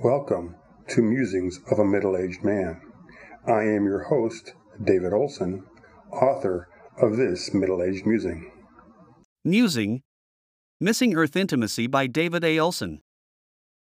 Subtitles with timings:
[0.00, 0.56] Welcome
[0.88, 2.82] to Musings of a Middle Aged Man.
[3.46, 4.52] I am your host,
[4.84, 5.64] David Olson,
[6.12, 6.68] author
[7.00, 8.52] of this middle aged musing.
[9.42, 10.02] Musing
[10.82, 12.58] Missing Earth Intimacy by David A.
[12.58, 13.00] Olson.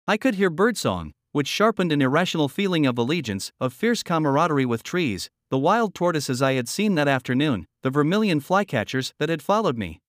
[0.09, 4.83] I could hear birdsong, which sharpened an irrational feeling of allegiance, of fierce camaraderie with
[4.83, 9.79] trees, the wild tortoises I had seen that afternoon, the vermilion flycatchers that had followed
[9.79, 10.01] me.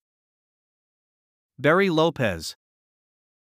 [1.60, 2.56] Barry Lopez.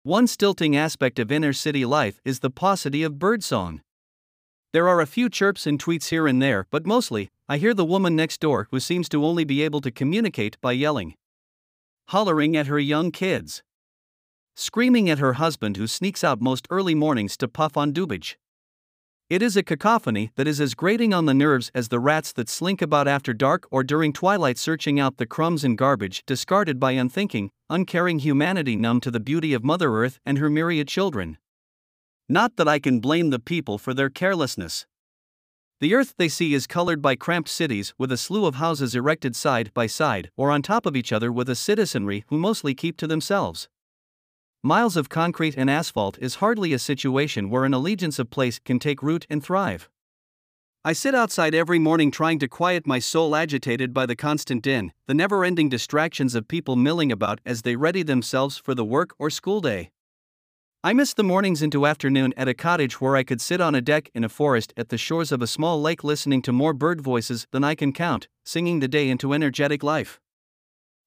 [0.05, 3.79] One stilting aspect of inner city life is the paucity of birdsong.
[4.73, 7.85] There are a few chirps and tweets here and there, but mostly, I hear the
[7.85, 11.15] woman next door who seems to only be able to communicate by yelling,
[12.09, 13.63] hollering at her young kids,
[14.57, 18.35] screaming at her husband who sneaks out most early mornings to puff on dubage.
[19.33, 22.47] It is a cacophony that is as grating on the nerves as the rats that
[22.47, 26.91] slink about after dark or during twilight searching out the crumbs and garbage discarded by
[26.91, 31.39] unthinking, uncaring humanity numb to the beauty of Mother Earth and her myriad children.
[32.29, 34.85] Not that I can blame the people for their carelessness.
[35.79, 39.35] The earth they see is colored by cramped cities with a slew of houses erected
[39.35, 42.97] side by side or on top of each other with a citizenry who mostly keep
[42.97, 43.67] to themselves.
[44.65, 48.79] Miles of concrete and asphalt is hardly a situation where an allegiance of place can
[48.79, 49.89] take root and thrive.
[50.85, 54.93] I sit outside every morning trying to quiet my soul agitated by the constant din,
[55.05, 59.13] the never ending distractions of people milling about as they ready themselves for the work
[59.19, 59.91] or school day.
[60.81, 63.81] I miss the mornings into afternoon at a cottage where I could sit on a
[63.81, 67.01] deck in a forest at the shores of a small lake listening to more bird
[67.01, 70.21] voices than I can count, singing the day into energetic life.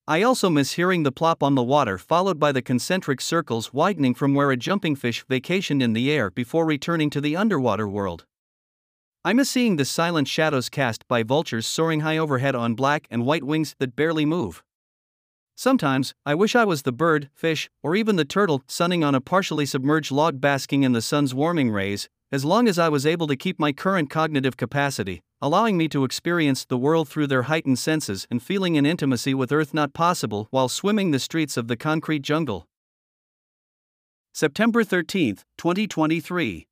[0.09, 4.15] I also miss hearing the plop on the water followed by the concentric circles widening
[4.15, 8.25] from where a jumping fish vacationed in the air before returning to the underwater world.
[9.25, 13.27] I miss seeing the silent shadows cast by vultures soaring high overhead on black and
[13.27, 14.63] white wings that barely move.
[15.57, 19.21] Sometimes, I wish I was the bird, fish, or even the turtle sunning on a
[19.21, 23.27] partially submerged log basking in the sun's warming rays, as long as I was able
[23.27, 27.79] to keep my current cognitive capacity, allowing me to experience the world through their heightened
[27.79, 31.77] senses and feeling an intimacy with Earth not possible while swimming the streets of the
[31.77, 32.67] concrete jungle.
[34.33, 36.67] September 13, 2023.